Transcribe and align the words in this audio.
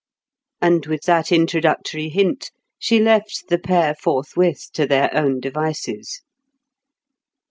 And 0.63 0.87
with 0.87 1.01
that 1.03 1.31
introductory 1.31 2.09
hint, 2.09 2.49
she 2.79 2.99
left 2.99 3.49
the 3.49 3.59
pair 3.59 3.93
forthwith 3.93 4.71
to 4.73 4.87
their 4.87 5.15
own 5.15 5.39
devices. 5.39 6.23